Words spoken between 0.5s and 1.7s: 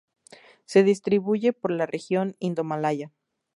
Se distribuye por